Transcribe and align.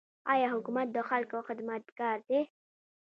آیا 0.33 0.47
حکومت 0.55 0.87
د 0.91 0.97
خلکو 1.09 1.37
خدمتګار 1.47 2.17
دی؟ 2.29 2.41